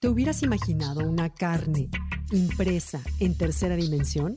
¿Te 0.00 0.06
hubieras 0.06 0.44
imaginado 0.44 1.00
una 1.00 1.28
carne 1.28 1.90
impresa 2.30 3.00
en 3.18 3.36
tercera 3.36 3.74
dimensión? 3.74 4.36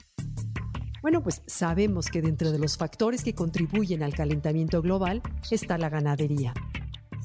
Bueno, 1.04 1.22
pues 1.22 1.44
sabemos 1.46 2.08
que 2.08 2.24
dentro 2.24 2.52
de 2.52 2.58
los 2.58 2.78
factores 2.78 3.24
que 3.24 3.36
contribuyen 3.36 4.02
al 4.02 4.16
calentamiento 4.16 4.82
global 4.82 5.22
está 5.52 5.78
la 5.78 5.90
ganadería. 5.90 6.56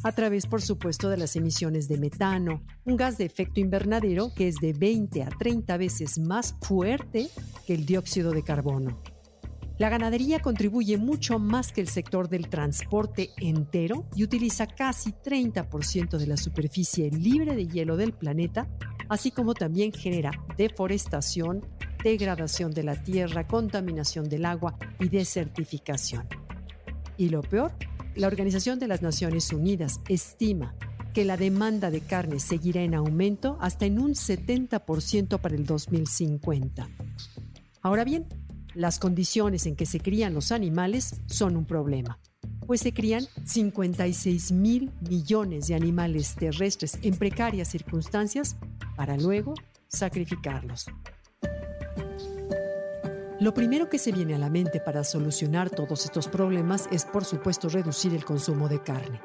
A 0.04 0.12
través, 0.12 0.46
por 0.46 0.60
supuesto, 0.60 1.08
de 1.08 1.16
las 1.16 1.34
emisiones 1.34 1.88
de 1.88 1.96
metano, 1.96 2.62
un 2.84 2.98
gas 2.98 3.16
de 3.16 3.24
efecto 3.24 3.58
invernadero 3.58 4.30
que 4.36 4.48
es 4.48 4.56
de 4.56 4.74
20 4.74 5.22
a 5.22 5.30
30 5.30 5.74
veces 5.78 6.18
más 6.18 6.54
fuerte 6.60 7.30
que 7.66 7.72
el 7.72 7.86
dióxido 7.86 8.32
de 8.32 8.42
carbono. 8.42 9.00
La 9.78 9.90
ganadería 9.90 10.40
contribuye 10.40 10.96
mucho 10.96 11.38
más 11.38 11.70
que 11.70 11.82
el 11.82 11.88
sector 11.88 12.30
del 12.30 12.48
transporte 12.48 13.30
entero 13.36 14.06
y 14.14 14.24
utiliza 14.24 14.66
casi 14.66 15.12
30% 15.12 16.16
de 16.16 16.26
la 16.26 16.38
superficie 16.38 17.10
libre 17.10 17.54
de 17.54 17.66
hielo 17.66 17.98
del 17.98 18.14
planeta, 18.14 18.66
así 19.10 19.30
como 19.30 19.52
también 19.52 19.92
genera 19.92 20.30
deforestación, 20.56 21.66
degradación 22.02 22.70
de 22.70 22.84
la 22.84 23.02
tierra, 23.02 23.46
contaminación 23.46 24.30
del 24.30 24.46
agua 24.46 24.78
y 24.98 25.10
desertificación. 25.10 26.26
Y 27.18 27.28
lo 27.28 27.42
peor, 27.42 27.72
la 28.14 28.28
Organización 28.28 28.78
de 28.78 28.88
las 28.88 29.02
Naciones 29.02 29.52
Unidas 29.52 30.00
estima 30.08 30.74
que 31.12 31.26
la 31.26 31.36
demanda 31.36 31.90
de 31.90 32.00
carne 32.00 32.40
seguirá 32.40 32.80
en 32.80 32.94
aumento 32.94 33.58
hasta 33.60 33.84
en 33.84 33.98
un 33.98 34.12
70% 34.12 35.38
para 35.38 35.54
el 35.54 35.66
2050. 35.66 36.88
Ahora 37.82 38.04
bien, 38.04 38.26
las 38.76 38.98
condiciones 38.98 39.66
en 39.66 39.74
que 39.74 39.86
se 39.86 40.00
crían 40.00 40.34
los 40.34 40.52
animales 40.52 41.20
son 41.26 41.56
un 41.56 41.64
problema, 41.64 42.18
pues 42.66 42.82
se 42.82 42.92
crían 42.92 43.24
56 43.44 44.52
mil 44.52 44.92
millones 45.00 45.68
de 45.68 45.74
animales 45.74 46.34
terrestres 46.34 46.98
en 47.02 47.16
precarias 47.16 47.68
circunstancias 47.68 48.56
para 48.94 49.16
luego 49.16 49.54
sacrificarlos. 49.88 50.86
Lo 53.40 53.54
primero 53.54 53.88
que 53.88 53.98
se 53.98 54.12
viene 54.12 54.34
a 54.34 54.38
la 54.38 54.50
mente 54.50 54.80
para 54.80 55.04
solucionar 55.04 55.70
todos 55.70 56.04
estos 56.04 56.28
problemas 56.28 56.88
es 56.90 57.04
por 57.04 57.24
supuesto 57.24 57.68
reducir 57.68 58.14
el 58.14 58.24
consumo 58.24 58.68
de 58.68 58.82
carne. 58.82 59.20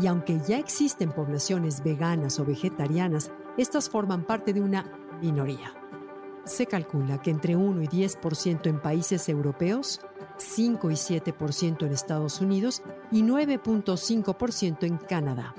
Y 0.00 0.06
aunque 0.06 0.40
ya 0.46 0.58
existen 0.58 1.10
poblaciones 1.10 1.82
veganas 1.82 2.38
o 2.38 2.44
vegetarianas, 2.44 3.30
estas 3.56 3.88
forman 3.88 4.24
parte 4.24 4.52
de 4.52 4.60
una 4.60 4.84
minoría. 5.20 5.72
Se 6.48 6.64
calcula 6.64 7.20
que 7.20 7.30
entre 7.30 7.56
1 7.56 7.82
y 7.82 7.88
10% 7.88 8.68
en 8.68 8.80
países 8.80 9.28
europeos, 9.28 10.00
5 10.38 10.90
y 10.90 10.94
7% 10.94 11.84
en 11.84 11.92
Estados 11.92 12.40
Unidos 12.40 12.82
y 13.12 13.22
9.5% 13.22 14.84
en 14.84 14.96
Canadá. 14.96 15.54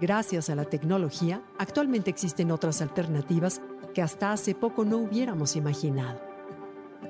Gracias 0.00 0.48
a 0.48 0.54
la 0.54 0.64
tecnología, 0.64 1.42
actualmente 1.58 2.08
existen 2.08 2.50
otras 2.50 2.80
alternativas 2.80 3.60
que 3.92 4.00
hasta 4.00 4.32
hace 4.32 4.54
poco 4.54 4.86
no 4.86 4.96
hubiéramos 4.96 5.56
imaginado. 5.56 6.22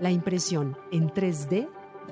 La 0.01 0.11
impresión 0.11 0.77
en 0.91 1.09
3D, 1.09 1.69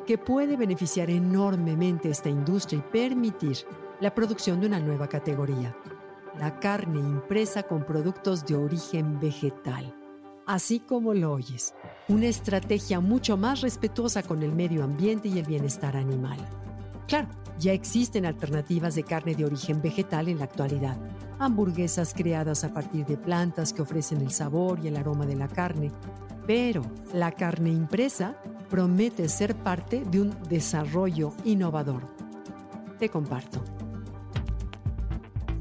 que 0.07 0.19
puede 0.19 0.57
beneficiar 0.57 1.11
enormemente 1.11 2.11
esta 2.11 2.29
industria 2.29 2.79
y 2.79 2.93
permitir 2.93 3.59
la 3.99 4.15
producción 4.15 4.61
de 4.61 4.69
una 4.69 4.79
nueva 4.79 5.09
categoría, 5.09 5.77
la 6.39 6.61
carne 6.61 7.01
impresa 7.01 7.65
con 7.65 7.85
productos 7.85 8.47
de 8.47 8.55
origen 8.55 9.19
vegetal 9.19 9.97
así 10.51 10.81
como 10.81 11.15
lo 11.15 11.33
oyes, 11.33 11.75
una 12.09 12.27
estrategia 12.27 12.99
mucho 12.99 13.37
más 13.37 13.61
respetuosa 13.61 14.25
con 14.25 14.43
el 14.43 14.53
medio 14.53 14.83
ambiente 14.83 15.29
y 15.29 15.39
el 15.39 15.47
bienestar 15.47 15.97
animal. 15.97 16.39
Claro, 17.07 17.29
ya 17.61 17.73
existen 17.73 18.27
alternativas 18.27 18.97
de 18.97 19.05
carne 19.05 19.37
de 19.37 19.45
origen 19.45 19.81
vegetal 19.81 20.29
en 20.29 20.39
la 20.39 20.47
actualidad. 20.47 20.99
Hamburguesas 21.39 22.13
creadas 22.15 22.65
a 22.65 22.75
partir 22.75 23.07
de 23.07 23.17
plantas 23.17 23.73
que 23.73 23.83
ofrecen 23.83 24.23
el 24.23 24.33
sabor 24.33 24.81
y 24.83 24.89
el 24.89 24.97
aroma 24.97 25.25
de 25.25 25.37
la 25.37 25.47
carne. 25.47 25.93
Pero 26.49 26.83
la 27.15 27.31
carne 27.31 27.71
impresa 27.71 28.35
promete 28.69 29.29
ser 29.29 29.55
parte 29.55 30.05
de 30.05 30.21
un 30.21 30.37
desarrollo 30.49 31.33
innovador. 31.45 32.13
Te 32.99 33.09
comparto. 33.09 33.63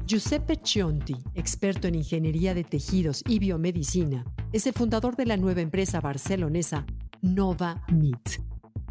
Giuseppe 0.04 0.56
Chionti, 0.56 1.16
experto 1.34 1.86
en 1.86 1.94
ingeniería 1.94 2.54
de 2.54 2.64
tejidos 2.64 3.22
y 3.28 3.38
biomedicina, 3.38 4.24
es 4.52 4.66
el 4.66 4.72
fundador 4.72 5.16
de 5.16 5.26
la 5.26 5.36
nueva 5.36 5.60
empresa 5.60 6.00
barcelonesa 6.00 6.84
Nova 7.22 7.84
Meat, 7.92 8.40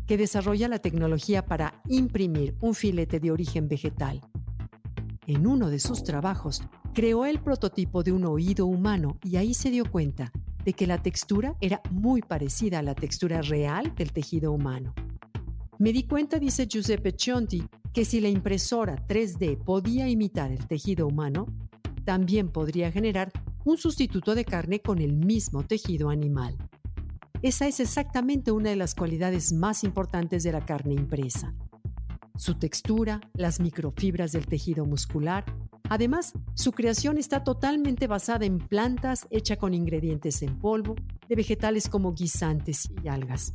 que 0.06 0.18
desarrolla 0.18 0.70
la 0.70 0.80
tecnología 0.80 1.46
para 1.46 1.82
imprimir 1.88 2.56
un 2.62 2.74
filete 2.74 3.20
de 3.20 3.32
origen 3.32 3.68
vegetal. 3.68 4.22
En 5.28 5.46
uno 5.46 5.70
de 5.70 5.80
sus 5.80 6.04
trabajos, 6.04 6.64
creó 6.94 7.26
el 7.26 7.40
prototipo 7.40 8.04
de 8.04 8.14
un 8.14 8.26
oído 8.26 8.66
humano 8.66 9.18
y 9.24 9.36
ahí 9.36 9.54
se 9.54 9.70
dio 9.70 9.84
cuenta 9.86 10.32
de 10.64 10.74
que 10.74 10.88
la 10.88 11.02
textura 11.02 11.56
era 11.60 11.82
muy 11.92 12.22
parecida 12.22 12.80
a 12.80 12.84
la 12.84 12.96
textura 12.96 13.42
real 13.42 13.94
del 13.96 14.14
tejido 14.14 14.52
humano. 14.52 14.94
Me 15.78 15.92
di 15.92 16.04
cuenta, 16.04 16.40
dice 16.40 16.68
Giuseppe 16.68 17.16
Chionti, 17.16 17.64
que 17.94 18.06
si 18.06 18.22
la 18.22 18.30
impresora 18.30 18.96
3D 19.08 19.64
podía 19.64 20.08
imitar 20.08 20.52
el 20.52 20.68
tejido 20.68 21.08
humano, 21.08 21.48
también 22.06 22.50
podría 22.50 22.92
generar 22.92 23.32
un 23.70 23.78
sustituto 23.78 24.34
de 24.34 24.46
carne 24.46 24.82
con 24.82 25.00
el 25.00 25.14
mismo 25.14 25.64
tejido 25.64 26.10
animal. 26.10 26.58
Esa 27.44 27.68
es 27.68 27.80
exactamente 27.80 28.52
una 28.52 28.72
de 28.72 28.76
las 28.76 28.96
cualidades 28.96 29.54
más 29.54 29.84
importantes 29.84 30.44
de 30.44 30.52
la 30.52 30.66
carne 30.66 30.96
impresa. 30.96 31.54
Su 32.36 32.56
textura, 32.56 33.22
las 33.34 33.60
microfibras 33.60 34.32
del 34.32 34.48
tejido 34.48 34.86
muscular. 34.86 35.46
Además, 35.88 36.34
su 36.56 36.72
creación 36.72 37.18
está 37.18 37.44
totalmente 37.44 38.08
basada 38.08 38.46
en 38.46 38.58
plantas 38.58 39.28
hecha 39.30 39.58
con 39.58 39.74
ingredientes 39.74 40.42
en 40.42 40.58
polvo, 40.58 40.96
de 41.28 41.36
vegetales 41.36 41.90
como 41.90 42.14
guisantes 42.14 42.90
y 43.04 43.08
algas. 43.08 43.54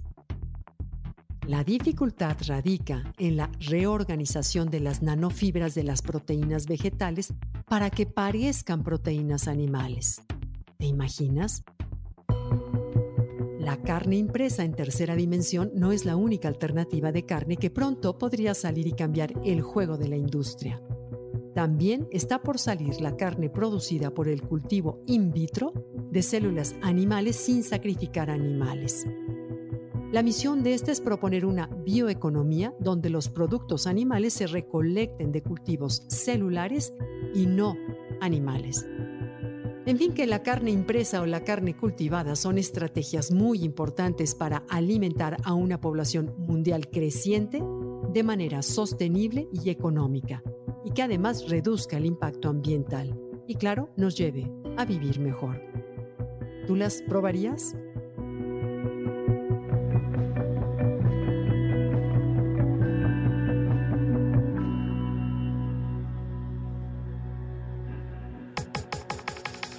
La 1.46 1.64
dificultad 1.64 2.36
radica 2.46 3.12
en 3.18 3.36
la 3.36 3.50
reorganización 3.58 4.70
de 4.70 4.80
las 4.80 5.02
nanofibras 5.02 5.74
de 5.74 5.82
las 5.82 6.02
proteínas 6.02 6.66
vegetales 6.66 7.34
para 7.66 7.90
que 7.90 8.06
parezcan 8.06 8.82
proteínas 8.82 9.48
animales. 9.48 10.22
¿Te 10.78 10.86
imaginas? 10.86 11.64
La 13.58 13.80
carne 13.80 14.16
impresa 14.16 14.62
en 14.64 14.74
tercera 14.74 15.16
dimensión 15.16 15.70
no 15.74 15.92
es 15.92 16.04
la 16.04 16.16
única 16.16 16.48
alternativa 16.48 17.12
de 17.12 17.24
carne 17.24 17.56
que 17.56 17.70
pronto 17.70 18.18
podría 18.18 18.52
salir 18.52 18.86
y 18.86 18.92
cambiar 18.92 19.32
el 19.44 19.62
juego 19.62 19.96
de 19.96 20.08
la 20.08 20.16
industria. 20.16 20.82
También 21.54 22.06
está 22.10 22.42
por 22.42 22.58
salir 22.58 23.00
la 23.00 23.16
carne 23.16 23.48
producida 23.48 24.10
por 24.12 24.28
el 24.28 24.42
cultivo 24.42 25.02
in 25.06 25.32
vitro 25.32 25.72
de 26.10 26.22
células 26.22 26.74
animales 26.82 27.36
sin 27.36 27.62
sacrificar 27.62 28.28
animales. 28.28 29.06
La 30.14 30.22
misión 30.22 30.62
de 30.62 30.74
esta 30.74 30.92
es 30.92 31.00
proponer 31.00 31.44
una 31.44 31.66
bioeconomía 31.66 32.72
donde 32.78 33.10
los 33.10 33.28
productos 33.28 33.88
animales 33.88 34.34
se 34.34 34.46
recolecten 34.46 35.32
de 35.32 35.42
cultivos 35.42 36.04
celulares 36.06 36.94
y 37.34 37.46
no 37.46 37.76
animales. 38.20 38.86
En 39.86 39.98
fin, 39.98 40.14
que 40.14 40.28
la 40.28 40.44
carne 40.44 40.70
impresa 40.70 41.20
o 41.20 41.26
la 41.26 41.42
carne 41.42 41.76
cultivada 41.76 42.36
son 42.36 42.58
estrategias 42.58 43.32
muy 43.32 43.64
importantes 43.64 44.36
para 44.36 44.62
alimentar 44.68 45.36
a 45.42 45.52
una 45.52 45.80
población 45.80 46.32
mundial 46.38 46.90
creciente 46.90 47.60
de 48.12 48.22
manera 48.22 48.62
sostenible 48.62 49.48
y 49.52 49.68
económica, 49.70 50.44
y 50.84 50.92
que 50.92 51.02
además 51.02 51.48
reduzca 51.48 51.96
el 51.96 52.06
impacto 52.06 52.50
ambiental 52.50 53.20
y, 53.48 53.56
claro, 53.56 53.90
nos 53.96 54.14
lleve 54.14 54.48
a 54.76 54.84
vivir 54.84 55.18
mejor. 55.18 55.60
¿Tú 56.68 56.76
las 56.76 57.02
probarías? 57.02 57.74